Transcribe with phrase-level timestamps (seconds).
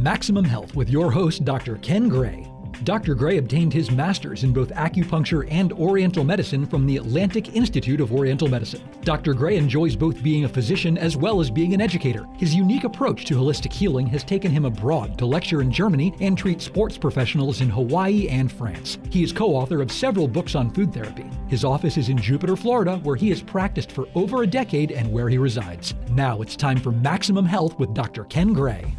[0.00, 1.76] Maximum Health with your host, Dr.
[1.76, 2.50] Ken Gray.
[2.84, 3.14] Dr.
[3.14, 8.10] Gray obtained his master's in both acupuncture and Oriental medicine from the Atlantic Institute of
[8.10, 8.80] Oriental Medicine.
[9.02, 9.34] Dr.
[9.34, 12.26] Gray enjoys both being a physician as well as being an educator.
[12.38, 16.38] His unique approach to holistic healing has taken him abroad to lecture in Germany and
[16.38, 18.96] treat sports professionals in Hawaii and France.
[19.10, 21.28] He is co author of several books on food therapy.
[21.48, 25.12] His office is in Jupiter, Florida, where he has practiced for over a decade and
[25.12, 25.92] where he resides.
[26.12, 28.24] Now it's time for Maximum Health with Dr.
[28.24, 28.96] Ken Gray.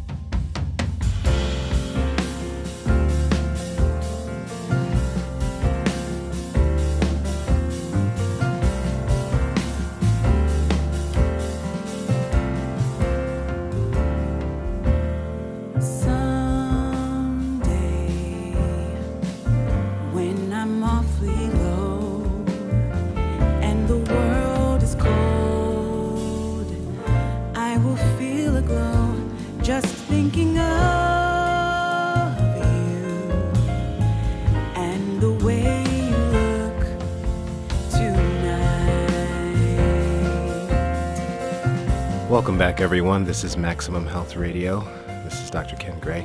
[42.32, 43.24] Welcome back, everyone.
[43.24, 44.80] This is Maximum Health Radio.
[45.22, 45.76] This is Dr.
[45.76, 46.22] Ken Gray,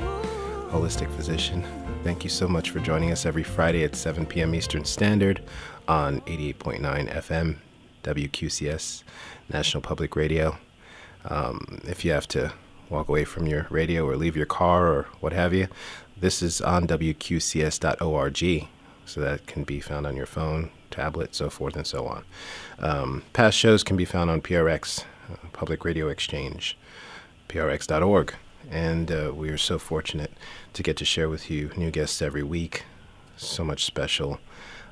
[0.70, 1.64] holistic physician.
[2.02, 4.54] Thank you so much for joining us every Friday at 7 p.m.
[4.54, 5.42] Eastern Standard
[5.86, 6.80] on 88.9
[7.12, 7.56] FM,
[8.04, 9.04] WQCS,
[9.50, 10.58] National Public Radio.
[11.28, 12.52] Um, if you have to
[12.90, 15.68] walk away from your radio or leave your car or what have you,
[16.16, 18.68] this is on WQCS.org,
[19.06, 22.24] so that can be found on your phone, tablet, so forth and so on.
[22.78, 25.04] Um, past shows can be found on PRX
[25.52, 26.76] Public Radio Exchange,
[27.48, 28.34] prx.org.
[28.70, 30.32] And uh, we are so fortunate
[30.74, 32.84] to get to share with you new guests every week.
[33.36, 34.40] So much special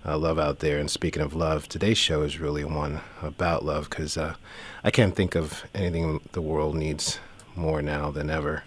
[0.07, 0.79] uh, love out there.
[0.79, 4.37] And speaking of love, today's show is really one about love because uh,
[4.85, 7.19] I can't think of anything the world needs
[7.57, 8.63] more now than ever.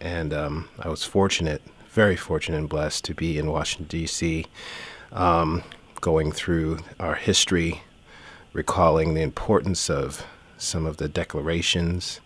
[0.00, 4.46] And um, I was fortunate, very fortunate and blessed to be in Washington, D.C.,
[5.12, 5.62] um,
[6.00, 7.82] going through our history,
[8.52, 10.24] recalling the importance of
[10.58, 12.20] some of the declarations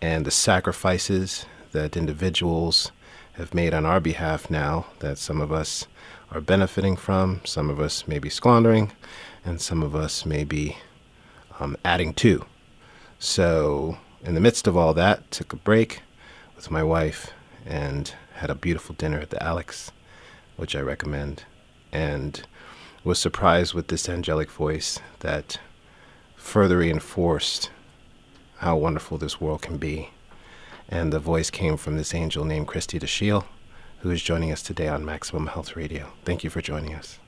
[0.00, 2.92] and the sacrifices that individuals
[3.34, 5.86] have made on our behalf now that some of us
[6.30, 8.92] are benefiting from, some of us may be squandering,
[9.44, 10.76] and some of us may be
[11.60, 12.44] um, adding to.
[13.18, 16.02] So, in the midst of all that, took a break
[16.56, 17.32] with my wife
[17.66, 19.92] and had a beautiful dinner at the Alex,
[20.56, 21.44] which I recommend,
[21.92, 22.44] and
[23.04, 25.58] was surprised with this angelic voice that
[26.36, 27.70] further reinforced
[28.58, 30.10] how wonderful this world can be.
[30.88, 33.44] And the voice came from this angel named Christie Dashiell,
[34.04, 36.12] who is joining us today on Maximum Health Radio.
[36.26, 37.18] Thank you for joining us.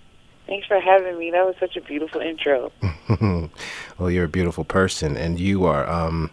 [0.47, 1.31] Thanks for having me.
[1.31, 2.71] That was such a beautiful intro.
[3.99, 5.89] well, you're a beautiful person, and you are.
[5.89, 6.31] Um,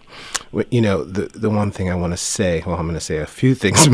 [0.69, 2.61] you know, the the one thing I want to say.
[2.65, 3.87] Well, I'm going to say a few things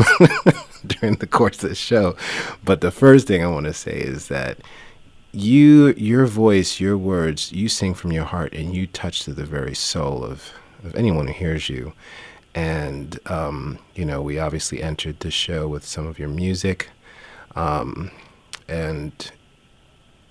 [0.86, 2.16] during the course of the show,
[2.64, 4.58] but the first thing I want to say is that
[5.30, 9.44] you, your voice, your words, you sing from your heart, and you touch to the
[9.44, 10.52] very soul of
[10.82, 11.92] of anyone who hears you.
[12.54, 16.88] And, um, you know, we obviously entered the show with some of your music.
[17.54, 18.10] Um,
[18.68, 19.30] and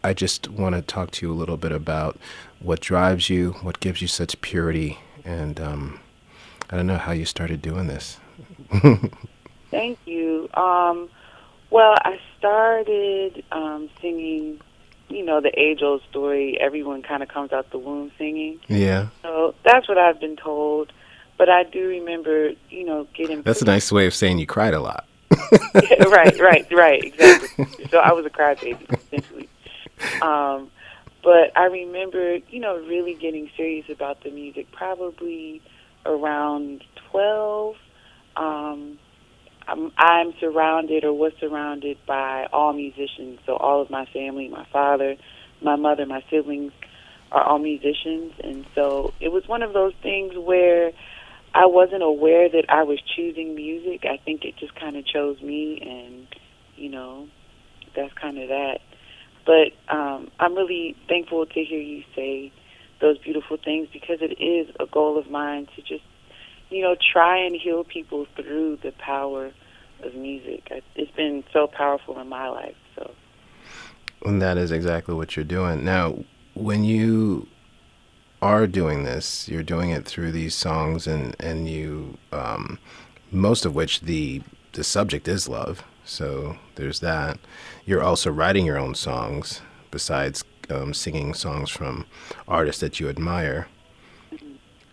[0.03, 2.17] I just want to talk to you a little bit about
[2.59, 5.99] what drives you, what gives you such purity, and um,
[6.69, 8.17] I don't know how you started doing this.
[9.71, 10.49] Thank you.
[10.53, 11.09] Um,
[11.69, 14.61] well, I started um, singing
[15.09, 19.07] you know the age old story everyone kind of comes out the womb singing yeah
[19.23, 20.93] so that's what i've been told
[21.39, 24.75] but i do remember you know getting that's a nice way of saying you cried
[24.75, 25.05] a lot.
[26.09, 27.87] Right right right exactly.
[27.89, 29.49] So i was a crybaby essentially.
[30.21, 30.69] Um
[31.23, 35.61] but i remember you know really getting serious about the music probably
[36.05, 37.75] around 12
[38.37, 38.99] um
[39.67, 43.39] I'm, I'm surrounded or was surrounded by all musicians.
[43.45, 45.15] So all of my family, my father,
[45.61, 46.71] my mother, my siblings
[47.31, 50.91] are all musicians, and so it was one of those things where
[51.53, 54.05] I wasn't aware that I was choosing music.
[54.05, 56.27] I think it just kind of chose me, and
[56.75, 57.27] you know,
[57.95, 58.79] that's kind of that.
[59.45, 62.51] But um, I'm really thankful to hear you say
[63.01, 66.03] those beautiful things because it is a goal of mine to just
[66.69, 69.51] you know, try and heal people through the power
[70.03, 70.71] of music.
[70.95, 72.75] It's been so powerful in my life.
[72.95, 73.11] So,
[74.23, 76.23] and that is exactly what you're doing now.
[76.53, 77.47] When you
[78.41, 82.79] are doing this, you're doing it through these songs, and and you, um,
[83.31, 84.41] most of which the
[84.73, 85.83] the subject is love.
[86.05, 87.39] So there's that.
[87.85, 92.05] You're also writing your own songs besides um, singing songs from
[92.47, 93.67] artists that you admire.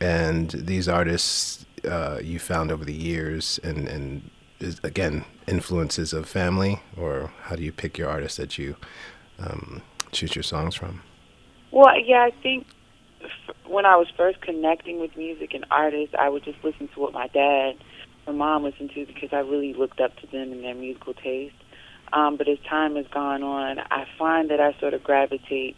[0.01, 6.29] And these artists uh, you found over the years and, and is again influences of
[6.29, 8.77] family, or how do you pick your artists that you
[9.39, 9.83] um,
[10.13, 11.03] choose your songs from?
[11.71, 12.67] Well, yeah, I think
[13.67, 17.13] when I was first connecting with music and artists, I would just listen to what
[17.13, 17.77] my dad
[18.27, 21.55] or mom listened to because I really looked up to them and their musical taste.
[22.13, 25.77] Um, but as time has gone on, I find that I sort of gravitate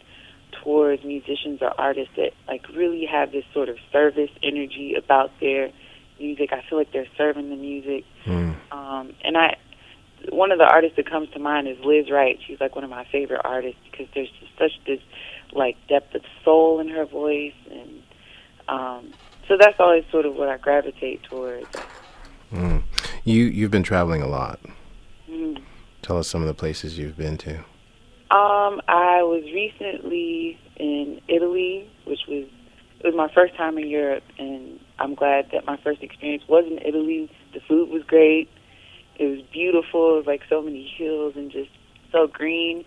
[0.63, 5.71] towards musicians or artists that like really have this sort of service energy about their
[6.19, 6.51] music.
[6.51, 8.05] I feel like they're serving the music.
[8.25, 8.55] Mm.
[8.71, 9.57] Um, and I,
[10.31, 12.37] one of the artists that comes to mind is Lizz Wright.
[12.45, 14.99] She's like one of my favorite artists because there's just such this
[15.53, 18.03] like depth of soul in her voice, and
[18.67, 19.13] um,
[19.47, 21.67] so that's always sort of what I gravitate towards.
[22.51, 22.83] Mm.
[23.23, 24.59] You you've been traveling a lot.
[25.29, 25.61] Mm.
[26.01, 27.57] Tell us some of the places you've been to.
[28.31, 32.45] Um, I was recently in Italy, which was
[32.99, 36.65] it was my first time in Europe, and I'm glad that my first experience was
[36.67, 37.31] in Italy.
[37.53, 38.49] The food was great.
[39.17, 40.13] It was beautiful.
[40.13, 41.71] It was like so many hills and just
[42.11, 42.85] so green.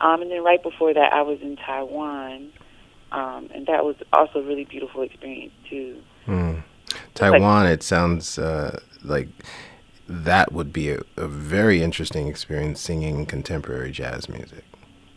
[0.00, 2.50] Um, and then right before that, I was in Taiwan,
[3.12, 6.00] um, and that was also a really beautiful experience too.
[6.26, 6.62] Mm.
[7.14, 9.28] Taiwan, like, it sounds uh, like
[10.08, 14.64] that would be a, a very interesting experience singing contemporary jazz music.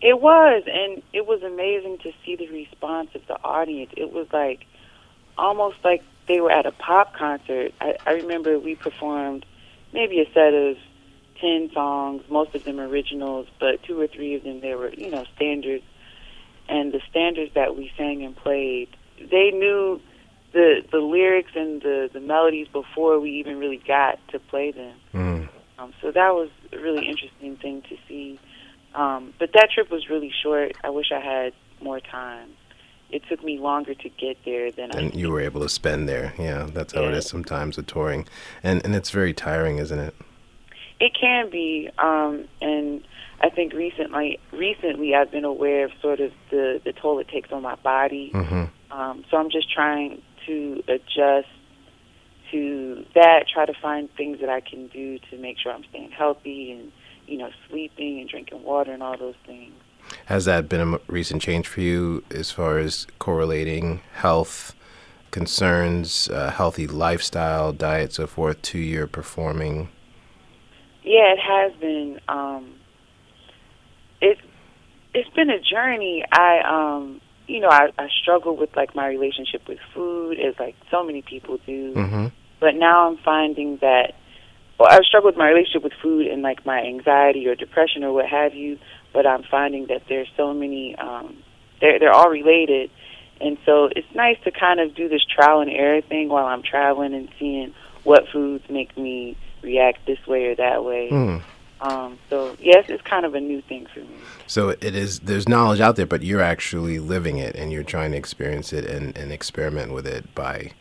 [0.01, 3.91] It was, and it was amazing to see the response of the audience.
[3.95, 4.65] It was like
[5.38, 7.74] almost like they were at a pop concert.
[7.80, 9.45] I, I remember we performed
[9.94, 10.77] maybe a set of
[11.44, 15.12] ten songs, most of them originals, but two or three of them they were, you
[15.12, 15.84] know, standards.
[16.69, 18.88] And the standards that we sang and played,
[19.19, 20.00] they knew
[20.54, 24.95] the the lyrics and the the melodies before we even really got to play them.
[25.13, 25.50] Mm.
[25.78, 28.40] Um, so that was a really interesting thing to see.
[28.95, 30.78] Um, but that trip was really short.
[30.84, 32.50] I wish I had more time.
[33.10, 35.18] It took me longer to get there than and I.
[35.18, 36.34] you were able to spend there.
[36.40, 37.10] Yeah, that's how yeah.
[37.10, 38.25] it is sometimes with touring,
[38.63, 40.16] and and it's very tiring, isn't it?
[41.03, 43.03] It can be, um, and
[43.41, 47.51] I think recently, recently I've been aware of sort of the the toll it takes
[47.51, 48.31] on my body.
[48.33, 48.97] Mm-hmm.
[48.97, 51.50] Um, so I'm just trying to adjust
[52.51, 53.45] to that.
[53.53, 56.91] Try to find things that I can do to make sure I'm staying healthy and
[57.27, 59.73] you know, sleeping and drinking water and all those things.
[60.27, 64.75] Has that been a recent change for you as far as correlating health
[65.31, 69.89] concerns, uh, healthy lifestyle, diet, so forth, to your performing?
[71.03, 72.19] Yeah, it has been.
[72.27, 72.75] Um,
[74.21, 74.38] it
[75.13, 76.23] it's been a journey.
[76.31, 80.75] I um, you know, I, I struggle with like my relationship with food, as like
[80.89, 81.94] so many people do.
[81.94, 82.27] Mm-hmm.
[82.59, 84.13] But now I'm finding that
[84.79, 88.13] well, I've struggled with my relationship with food and like my anxiety or depression or
[88.13, 88.79] what have you.
[89.13, 91.38] But I'm finding that there's so many, um,
[91.79, 92.89] they're they're all related,
[93.39, 96.63] and so it's nice to kind of do this trial and error thing while I'm
[96.63, 97.73] traveling and seeing
[98.03, 101.10] what foods make me react this way or that way.
[101.12, 101.42] Mm.
[101.81, 104.15] Um, so yes, it's kind of a new thing for me.
[104.48, 105.19] So it is.
[105.19, 108.86] There's knowledge out there, but you're actually living it, and you're trying to experience it
[108.86, 110.71] and, and experiment with it by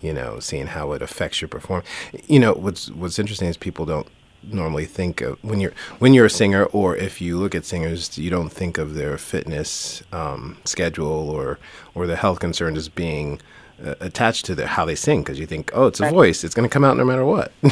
[0.00, 1.88] you know, seeing how it affects your performance.
[2.26, 4.08] You know, what's what's interesting is people don't
[4.42, 8.16] normally think of when you're when you're a singer or if you look at singers
[8.16, 11.58] you don't think of their fitness um, schedule or
[11.94, 13.40] or the health concerns as being
[13.84, 16.12] uh, attached to their how they sing because you think oh it's a right.
[16.12, 17.52] voice it's going to come out no matter what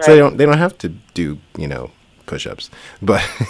[0.00, 1.90] so they don't they don't have to do you know
[2.26, 2.70] push-ups
[3.02, 3.22] but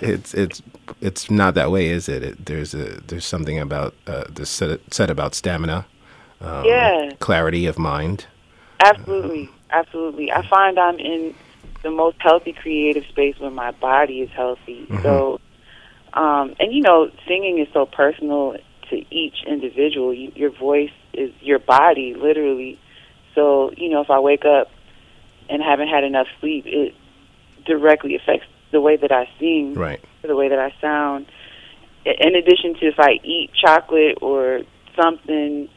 [0.00, 0.62] it's it's
[1.00, 4.80] it's not that way is it, it there's a there's something about uh, this said,
[4.90, 5.84] said about stamina
[6.40, 7.10] um, yeah.
[7.18, 8.26] clarity of mind.
[8.80, 10.32] Absolutely, absolutely.
[10.32, 11.34] I find I'm in
[11.82, 14.86] the most healthy creative space when my body is healthy.
[14.86, 15.02] Mm-hmm.
[15.02, 15.40] So,
[16.14, 18.56] um, and you know, singing is so personal
[18.90, 20.14] to each individual.
[20.14, 22.78] You, your voice is your body, literally.
[23.34, 24.70] So, you know, if I wake up
[25.48, 26.94] and haven't had enough sleep, it
[27.66, 30.02] directly affects the way that I sing, right?
[30.22, 31.26] The way that I sound.
[32.04, 34.60] In addition to if I eat chocolate or
[35.00, 35.68] something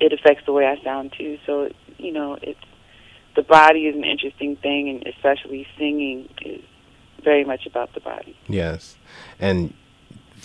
[0.00, 1.38] it affects the way I sound too.
[1.46, 2.60] So you know, it's
[3.36, 6.62] the body is an interesting thing, and especially singing is
[7.22, 8.36] very much about the body.
[8.48, 8.96] Yes,
[9.38, 9.74] and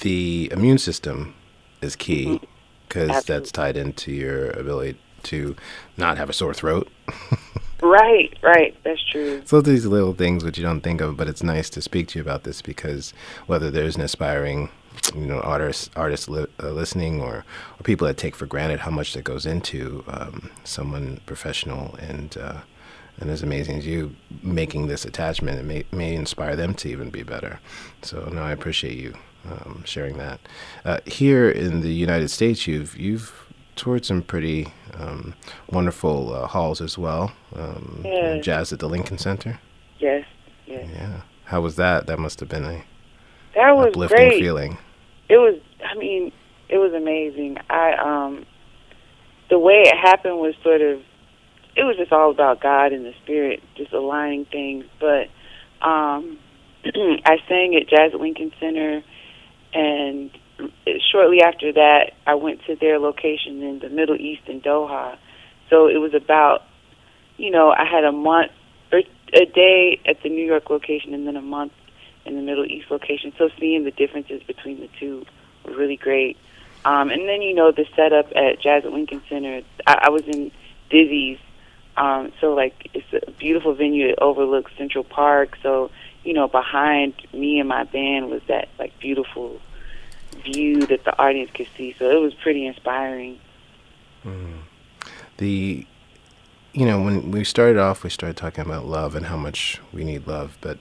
[0.01, 1.35] the immune system
[1.83, 2.39] is key
[2.87, 5.55] because that's tied into your ability to
[5.97, 6.89] not have a sore throat.
[7.81, 9.41] right, right, that's true.
[9.45, 12.19] So these little things which you don't think of, but it's nice to speak to
[12.19, 13.13] you about this because
[13.47, 14.69] whether there's an aspiring
[15.15, 17.37] you know artists artists li- uh, listening or,
[17.79, 22.37] or people that take for granted how much that goes into um, someone professional and
[22.37, 22.59] uh,
[23.19, 27.09] and as amazing as you making this attachment it may, may inspire them to even
[27.09, 27.59] be better
[28.01, 29.13] so no I appreciate you
[29.49, 30.39] um, sharing that
[30.85, 33.33] uh, here in the United States you've you've
[33.75, 34.67] toured some pretty
[34.99, 35.33] um,
[35.71, 37.31] wonderful uh, halls as well.
[37.55, 38.37] Um, Yeah.
[38.39, 39.59] Jazz at the Lincoln Center.
[39.97, 40.25] Yes,
[40.67, 40.87] yes.
[40.93, 41.21] Yeah.
[41.45, 42.05] How was that?
[42.05, 42.83] That must have been a
[43.55, 44.39] That was uplifting great.
[44.39, 44.77] feeling.
[45.27, 45.59] It was.
[45.83, 46.31] I mean,
[46.69, 47.57] it was amazing.
[47.69, 48.45] I um,
[49.49, 51.01] the way it happened was sort of.
[51.75, 54.85] It was just all about God and the Spirit, just aligning things.
[54.99, 55.29] But
[55.81, 56.37] um,
[56.85, 59.03] I sang at Jazz at Lincoln Center,
[59.73, 60.31] and
[61.11, 65.17] shortly after that, I went to their location in the Middle East in Doha.
[65.69, 66.63] So it was about,
[67.37, 68.51] you know, I had a month
[68.91, 69.01] or
[69.33, 71.73] a day at the New York location, and then a month
[72.25, 73.33] in the Middle East location.
[73.37, 75.25] So seeing the differences between the two
[75.65, 76.37] was really great.
[76.85, 79.61] Um, and then you know the setup at Jazz at Lincoln Center.
[79.87, 80.51] I, I was in
[80.89, 81.39] Dizzy's,
[81.97, 84.07] um, so like it's a beautiful venue.
[84.07, 85.57] It overlooks Central Park.
[85.61, 85.91] So
[86.23, 89.59] you know behind me and my band was that like beautiful
[90.43, 91.95] view that the audience could see.
[91.97, 93.39] So it was pretty inspiring.
[95.37, 95.85] the
[96.73, 100.03] you know when we started off we started talking about love and how much we
[100.03, 100.77] need love but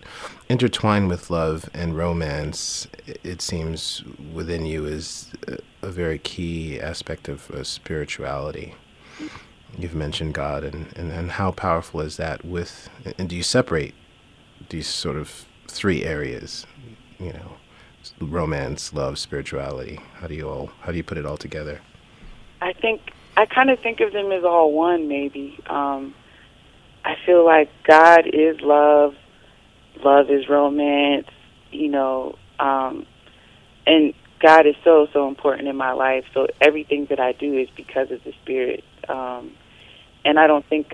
[0.49, 2.87] intertwined with love and romance
[3.23, 4.03] it seems
[4.33, 5.31] within you is
[5.83, 8.75] a, very key aspect of uh, spirituality
[9.79, 12.89] you've mentioned god and, and and how powerful is that with
[13.19, 13.95] and do you separate
[14.69, 16.67] these sort of three areas
[17.19, 17.57] you know
[18.21, 21.81] romance love spirituality how do you all how do you put it all together
[22.63, 25.09] I think I kind of think of them as all one.
[25.09, 26.15] Maybe um,
[27.05, 29.17] I feel like God is love,
[30.05, 31.27] love is romance.
[31.73, 33.05] You know, um,
[33.85, 36.25] and God is so so important in my life.
[36.33, 38.85] So everything that I do is because of the Spirit.
[39.09, 39.53] Um,
[40.25, 40.93] and I don't think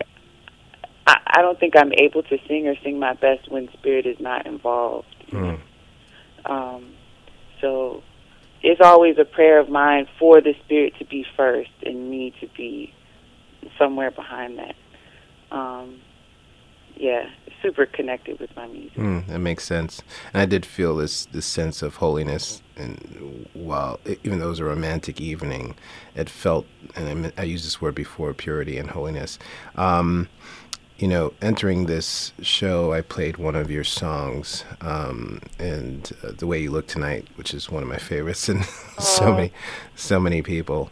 [1.07, 4.21] I, I don't think I'm able to sing or sing my best when Spirit is
[4.21, 5.15] not involved.
[5.31, 5.61] Mm.
[6.45, 6.95] Um,
[7.61, 8.03] so
[8.63, 12.49] it's always a prayer of mine for the spirit to be first and me to
[12.57, 12.93] be
[13.79, 14.75] somewhere behind that.
[15.51, 16.01] Um,
[16.99, 17.29] yeah,
[17.63, 18.99] super connected with my music.
[18.99, 20.03] Mm, that makes sense.
[20.33, 24.61] And I did feel this this sense of holiness, and while even though it was
[24.61, 25.77] a romantic evening,
[26.15, 29.39] it felt, and I, I used this word before, purity and holiness.
[29.77, 30.29] Um,
[30.99, 36.47] you know, entering this show, I played one of your songs, um, and uh, "The
[36.47, 38.65] Way You Look Tonight," which is one of my favorites, and
[38.99, 39.53] so many,
[39.95, 40.91] so many people.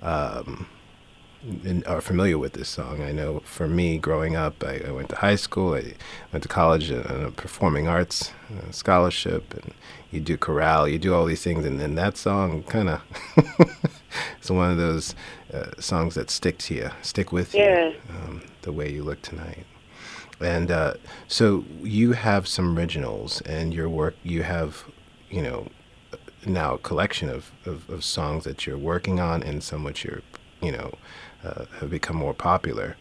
[0.00, 0.66] Um,
[1.86, 3.02] are familiar with this song.
[3.02, 5.94] I know for me, growing up, I, I went to high school, I
[6.32, 9.74] went to college on a performing arts uh, scholarship, and
[10.10, 13.02] you do chorale, you do all these things, and then that song kind of
[14.38, 15.14] it's one of those
[15.52, 17.88] uh, songs that stick to you, stick with Yeah.
[17.88, 17.94] you.
[18.10, 19.66] Um, the way you look tonight.
[20.40, 20.94] And uh,
[21.28, 24.84] so you have some originals, and your work, you have,
[25.30, 25.68] you know,
[26.46, 30.22] now a collection of, of, of songs that you're working on, and some which you're,
[30.60, 30.94] you know,
[31.44, 32.96] uh, have become more popular.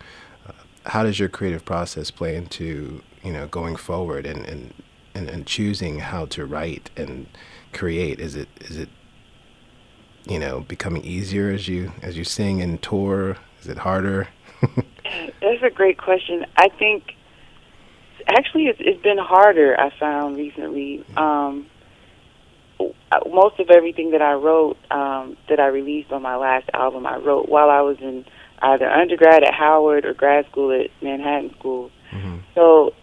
[0.47, 0.53] Uh,
[0.87, 4.73] how does your creative process play into, you know, going forward and, and,
[5.13, 7.27] and, and choosing how to write and
[7.73, 8.19] create?
[8.19, 8.89] Is it is it,
[10.25, 13.37] you know, becoming easier as you as you sing and tour?
[13.61, 14.27] Is it harder?
[15.41, 16.45] That's a great question.
[16.57, 17.15] I think
[18.27, 19.79] actually it's, it's been harder.
[19.79, 21.05] I found recently.
[21.17, 21.67] Um,
[23.31, 27.17] most of everything that I wrote, um, that I released on my last album, I
[27.17, 28.25] wrote while I was in
[28.61, 31.91] either undergrad at Howard or grad school at Manhattan School.
[32.11, 32.93] hmm So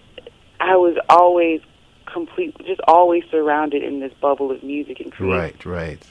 [0.61, 1.61] I was always
[2.07, 5.39] complete, just always surrounded in this bubble of music and creating.
[5.39, 6.03] Right, right.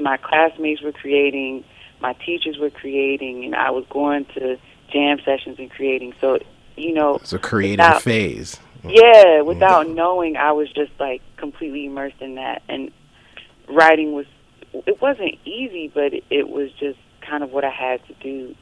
[0.00, 1.64] My classmates were creating,
[2.00, 4.58] my teachers were creating, and I was going to
[4.92, 6.12] jam sessions and creating.
[6.20, 6.38] So,
[6.76, 8.60] you know, It's a creative Without- phase.
[8.84, 12.62] yeah, without knowing, I was just like completely immersed in that.
[12.68, 12.90] And
[13.68, 14.26] writing was,
[14.72, 18.54] it wasn't easy, but it, was just kind of what I had to do.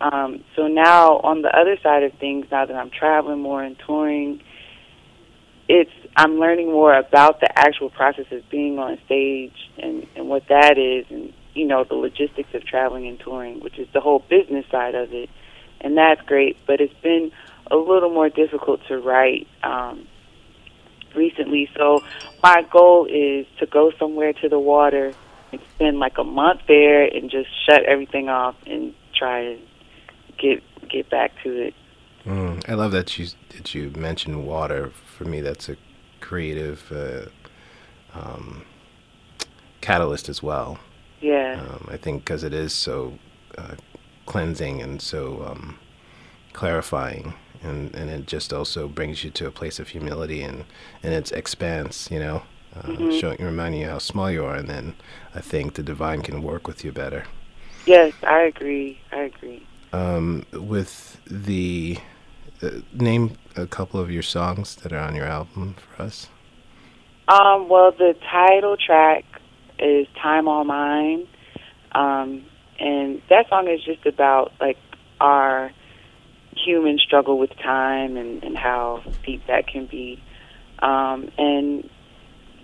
[0.00, 3.76] Um, so now, on the other side of things, now that I'm traveling more and
[3.86, 4.42] touring,
[5.68, 10.44] it's I'm learning more about the actual process of being on stage and, and what
[10.48, 14.22] that is, and you know the logistics of traveling and touring, which is the whole
[14.30, 15.28] business side of it,
[15.80, 16.56] and that's great.
[16.66, 17.32] But it's been
[17.70, 20.06] a little more difficult to write um,
[21.16, 21.68] recently.
[21.76, 22.02] So
[22.42, 25.12] my goal is to go somewhere to the water
[25.52, 29.58] and spend like a month there and just shut everything off and try to
[30.38, 31.74] get get back to it.
[32.24, 34.90] Mm, I love that you that you mentioned water.
[35.16, 35.76] For me, that's a
[36.20, 38.64] creative uh, um,
[39.80, 40.78] catalyst as well.
[41.20, 41.60] Yeah.
[41.60, 43.18] Um, I think because it is so
[43.56, 43.76] uh,
[44.26, 45.78] cleansing and so um,
[46.52, 47.34] clarifying,
[47.66, 50.64] and, and it just also brings you to a place of humility and,
[51.02, 52.42] and its expanse, you know,
[52.76, 53.20] uh, Mhm.
[53.20, 54.94] showing reminding you how small you are, and then
[55.34, 57.24] I think the divine can work with you better.
[57.86, 58.98] Yes, I agree.
[59.12, 59.62] I agree.
[59.92, 61.98] Um, with the
[62.62, 66.28] uh, name a couple of your songs that are on your album for us.
[67.28, 69.24] Um, well, the title track
[69.78, 71.26] is "Time All Mine,"
[71.92, 72.44] um,
[72.78, 74.78] and that song is just about like
[75.20, 75.72] our
[76.66, 80.20] human struggle with time and, and how deep that can be.
[80.80, 81.88] Um, and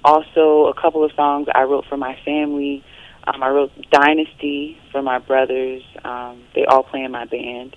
[0.04, 2.84] also a couple of songs I wrote for my family.
[3.24, 5.82] Um, I wrote Dynasty for my brothers.
[6.04, 7.76] Um, they all play in my band.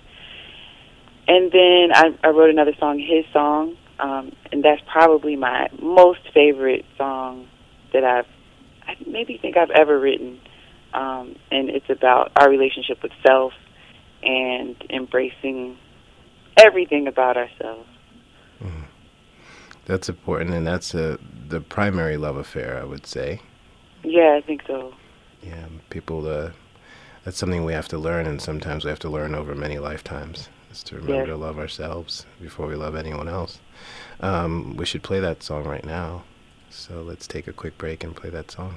[1.28, 6.20] And then I, I wrote another song, his song, um, and that's probably my most
[6.34, 7.48] favorite song
[7.92, 8.26] that I've,
[8.86, 10.40] I maybe think I've ever written.
[10.92, 13.52] Um, and it's about our relationship with self
[14.22, 15.78] and embracing
[16.56, 17.88] everything about ourselves.
[18.62, 18.84] Mm.
[19.86, 23.40] That's important, and that's a, the primary love affair, I would say.
[24.02, 24.94] Yeah, I think so.
[25.42, 26.26] Yeah, people.
[26.26, 26.50] Uh,
[27.24, 30.48] that's something we have to learn, and sometimes we have to learn over many lifetimes.
[30.70, 31.26] Is to remember yes.
[31.28, 33.60] to love ourselves before we love anyone else.
[34.20, 36.24] Um, we should play that song right now.
[36.70, 38.76] So let's take a quick break and play that song.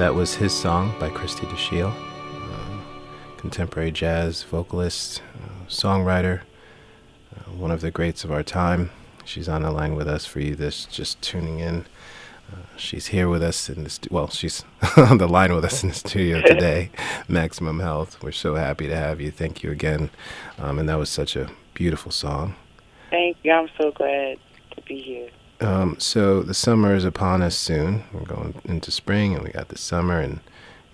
[0.00, 6.40] that was his song by Christie Dashiell, uh, contemporary jazz vocalist, uh, songwriter,
[7.36, 8.90] uh, one of the greats of our time.
[9.26, 11.84] She's on the line with us for you that's just tuning in.
[12.50, 14.64] Uh, she's here with us in this, stu- well, she's
[14.96, 16.88] on the line with us in the studio today.
[17.28, 18.22] Maximum Health.
[18.22, 19.30] We're so happy to have you.
[19.30, 20.08] Thank you again.
[20.58, 22.54] Um, and that was such a beautiful song.
[23.10, 23.52] Thank you.
[23.52, 24.38] I'm so glad
[24.76, 25.28] to be here.
[25.60, 28.04] Um, so the summer is upon us soon.
[28.12, 30.40] We're going into spring, and we got the summer, and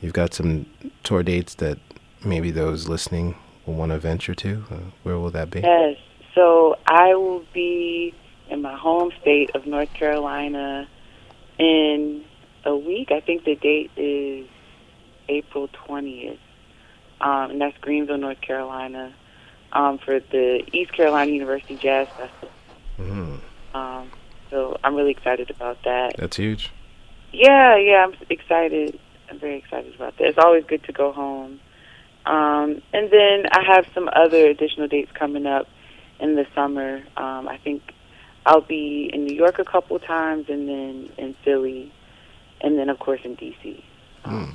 [0.01, 0.67] you've got some
[1.05, 1.79] tour dates that
[2.25, 4.65] maybe those listening will want to venture to.
[4.71, 5.61] Uh, where will that be?
[5.61, 5.97] Yes.
[6.35, 8.13] So I will be
[8.51, 10.89] in my home state of North Carolina
[11.59, 12.25] in
[12.65, 13.11] a week.
[13.11, 14.47] I think the date is
[15.29, 16.39] April 20th.
[17.21, 19.15] Um, and that's Greenville, North Carolina,
[19.73, 22.51] um, for the East Carolina University Jazz Festival.
[22.99, 23.26] Mm, Um,
[24.51, 26.17] so I'm really excited about that.
[26.17, 26.73] that's huge.
[27.33, 28.99] Yeah, yeah, I'm excited.
[29.29, 30.29] I'm very excited about that.
[30.29, 31.61] It's always good to go home.
[32.25, 35.69] Um, and then I have some other additional dates coming up
[36.19, 37.03] in the summer.
[37.17, 37.83] Um, I think
[38.45, 41.93] I'll be in New York a couple times, and then in Philly,
[42.61, 43.83] and then of course in DC.
[44.25, 44.53] Mm.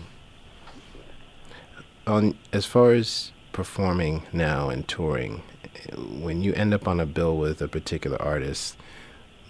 [2.08, 5.44] On as far as performing now and touring,
[5.98, 8.76] when you end up on a bill with a particular artist,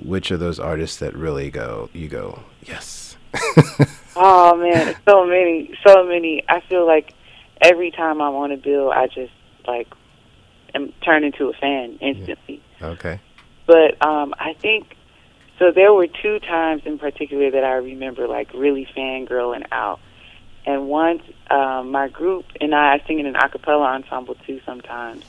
[0.03, 1.89] which are those artists that really go?
[1.93, 3.17] You go, yes.
[4.15, 6.43] Oh man, so many, so many.
[6.47, 7.13] I feel like
[7.61, 9.31] every time I'm on a bill, I just
[9.65, 9.87] like
[10.73, 12.61] am turned into a fan instantly.
[12.81, 13.19] okay.
[13.65, 14.95] But um, I think
[15.59, 15.71] so.
[15.71, 19.99] There were two times in particular that I remember like really fangirling out.
[20.65, 24.59] And once um, my group and I, I sing in an a cappella ensemble too
[24.65, 25.23] sometimes,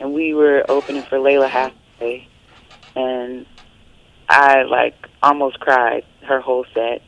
[0.00, 2.26] and we were opening for Lalah Hathaway,
[2.96, 3.46] and
[4.28, 7.02] I like almost cried her whole set.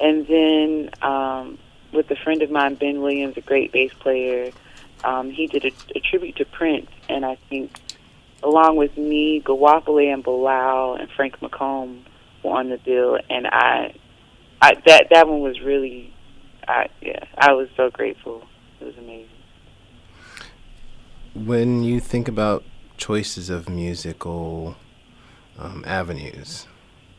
[0.00, 1.58] And then um,
[1.92, 4.52] with a friend of mine, Ben Williams, a great bass player,
[5.04, 7.78] um, he did a, a tribute to Prince, and I think
[8.42, 12.02] along with me, Gawapale and Bilal and Frank McComb
[12.42, 13.94] were on the bill, and I,
[14.60, 16.12] I that that one was really,
[16.66, 18.46] I yeah, I was so grateful.
[18.80, 19.28] It was amazing.
[21.34, 22.64] When you think about
[22.96, 24.76] choices of musical
[25.58, 26.66] um, avenues,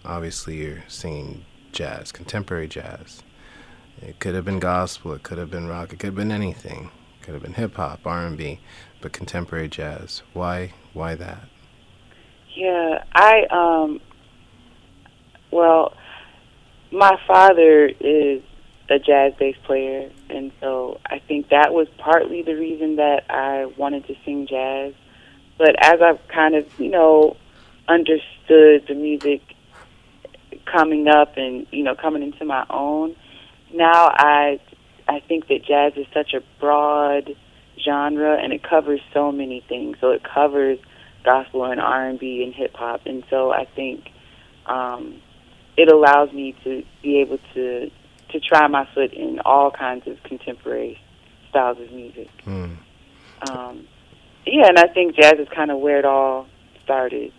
[0.05, 3.23] obviously you're singing jazz, contemporary jazz.
[4.01, 6.91] It could have been gospel, it could have been rock, it could have been anything.
[7.19, 8.59] It could have been hip hop, R and B,
[9.01, 10.21] but contemporary jazz.
[10.33, 10.73] Why?
[10.93, 11.47] Why that?
[12.55, 14.01] Yeah, I um
[15.51, 15.93] well,
[16.91, 18.41] my father is
[18.89, 23.65] a jazz bass player and so I think that was partly the reason that I
[23.77, 24.93] wanted to sing jazz.
[25.57, 27.35] But as I've kind of, you know,
[27.87, 29.41] understood the music
[30.65, 33.15] coming up and, you know, coming into my own,
[33.73, 34.59] now I
[35.07, 37.35] I think that jazz is such a broad
[37.83, 39.97] genre and it covers so many things.
[40.01, 40.79] So it covers
[41.23, 44.09] gospel and R and B and hip hop, and so I think
[44.65, 45.21] um,
[45.77, 47.89] it allows me to be able to
[48.31, 50.99] to try my foot in all kinds of contemporary
[51.49, 52.29] styles of music.
[52.43, 52.73] Hmm.
[53.49, 53.87] Um,
[54.45, 56.47] yeah, and I think jazz is kind of where it all
[56.83, 57.31] started.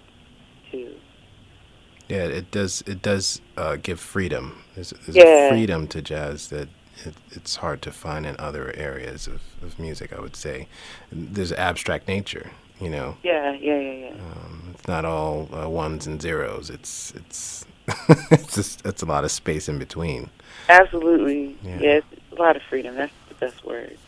[2.08, 2.82] Yeah, it does.
[2.86, 4.62] It does uh, give freedom.
[4.74, 5.46] There's, there's Yeah.
[5.46, 6.68] a freedom to jazz that
[7.04, 10.12] it, it's hard to find in other areas of, of music.
[10.12, 10.68] I would say
[11.12, 12.50] there's abstract nature.
[12.80, 14.10] You know, Yeah, yeah, yeah, yeah.
[14.10, 16.70] um, it's not all uh, ones and zeros.
[16.70, 17.66] It's it's
[18.30, 20.30] it's just it's a lot of space in between.
[20.68, 21.56] Absolutely.
[21.62, 21.78] Yeah.
[21.80, 21.90] Yeah.
[21.98, 22.94] it's a lot of freedom.
[22.94, 23.98] That's the best word.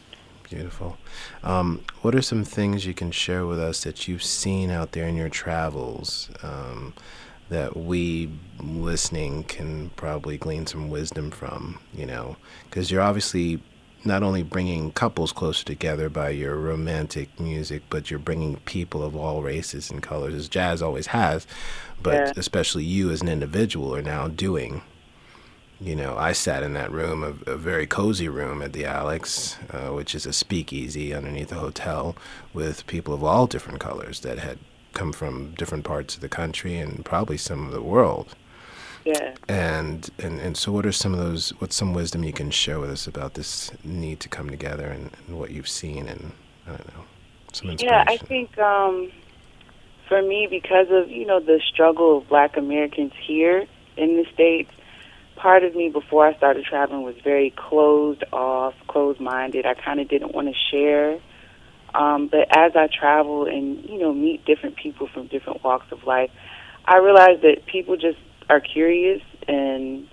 [0.44, 0.98] Beautiful.
[1.42, 5.06] Um, what are some things you can share with us that you've seen out there
[5.08, 6.94] in your travels um,
[7.50, 11.80] that we listening can probably glean some wisdom from?
[11.92, 12.36] You know,
[12.68, 13.60] because you're obviously
[14.04, 19.14] not only bringing couples closer together by your romantic music, but you're bringing people of
[19.14, 21.46] all races and colors, as jazz always has.
[22.02, 22.32] But Yeah.
[22.36, 24.82] especially you as an individual are now doing
[25.82, 29.56] you know, I sat in that room, a, a very cozy room at the Alex,
[29.70, 32.14] uh, which is a speakeasy underneath a hotel,
[32.52, 34.58] with people of all different colors that had
[34.92, 38.34] come from different parts of the country and probably some of the world.
[39.04, 39.34] Yeah.
[39.48, 41.50] And and, and so, what are some of those?
[41.58, 45.10] What's some wisdom you can share with us about this need to come together and,
[45.26, 46.32] and what you've seen and
[46.66, 47.04] I don't know
[47.52, 48.04] some inspiration.
[48.06, 49.10] Yeah, I think um,
[50.08, 54.70] for me, because of you know the struggle of Black Americans here in the states,
[55.36, 59.66] part of me before I started traveling was very closed off, closed minded.
[59.66, 61.18] I kind of didn't want to share.
[61.94, 66.04] Um, but as I travel and you know meet different people from different walks of
[66.04, 66.30] life,
[66.84, 70.08] I realize that people just are curious and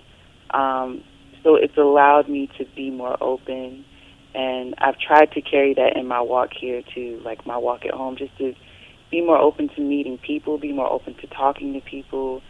[0.50, 1.04] um,
[1.42, 3.84] so it's allowed me to be more open,
[4.34, 7.92] and I've tried to carry that in my walk here too, like my walk at
[7.92, 8.54] home, just to
[9.10, 12.42] be more open to meeting people, be more open to talking to people,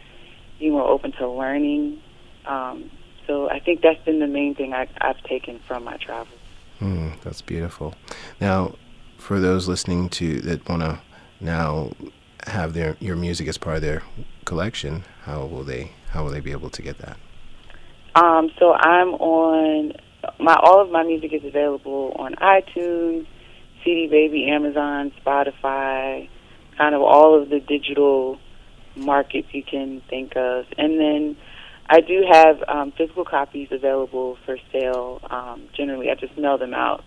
[0.59, 2.01] be more open to learning.
[2.45, 2.91] Um,
[3.27, 6.39] so I think that's been the main thing I, I've taken from my travels.
[6.81, 7.93] Mm, that's beautiful.
[8.41, 8.75] Now,
[9.19, 10.99] for those listening to that want to
[11.39, 11.91] now
[12.47, 14.01] have their your music as part of their
[14.45, 17.17] collection, how will they how will they be able to get that?
[18.15, 19.93] Um, so I'm on
[20.39, 23.27] my all of my music is available on iTunes,
[23.83, 26.27] CD Baby, Amazon, Spotify,
[26.77, 28.39] kind of all of the digital
[28.95, 31.37] markets you can think of, and then
[31.91, 35.19] I do have um, physical copies available for sale.
[35.29, 37.03] Um, generally, I just mail them out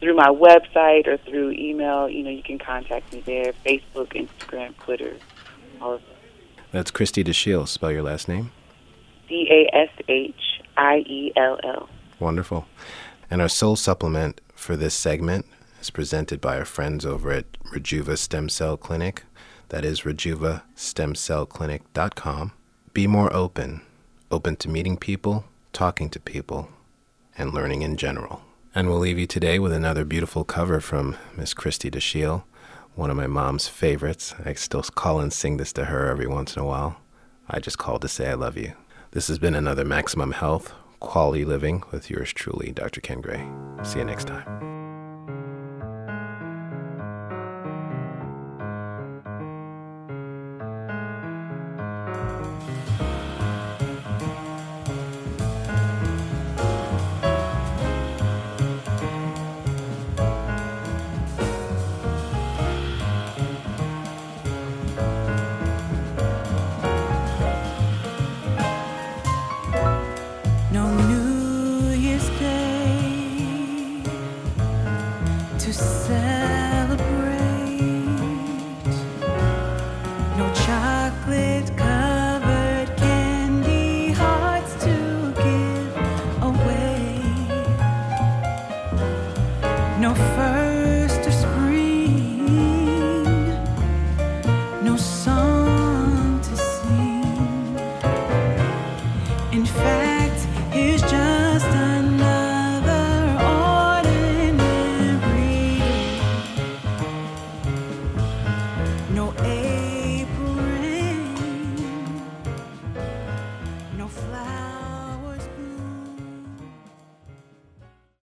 [0.00, 2.08] through my website or through email.
[2.08, 3.52] You know, you can contact me there.
[3.64, 5.16] Facebook, Instagram, Twitter,
[5.80, 6.16] all of that.
[6.72, 7.68] That's Christie Dashiell.
[7.68, 8.50] Spell your last name.
[9.28, 11.88] D A S H I E L L.
[12.18, 12.66] Wonderful.
[13.30, 15.46] And our soul supplement for this segment
[15.80, 19.24] is presented by our friends over at Rejuva Stem Cell Clinic.
[19.70, 22.52] That is rejuvastemcellclinic.com.
[22.92, 23.82] Be more open
[24.30, 26.68] open to meeting people, talking to people,
[27.38, 28.42] and learning in general.
[28.76, 32.44] And we'll leave you today with another beautiful cover from Miss Christie Dashiell,
[32.94, 34.34] one of my mom's favorites.
[34.44, 37.00] I still call and sing this to her every once in a while.
[37.48, 38.74] I just called to say I love you.
[39.12, 43.00] This has been another Maximum Health, Quality Living with yours truly, Dr.
[43.00, 43.48] Ken Gray.
[43.82, 44.85] See you next time.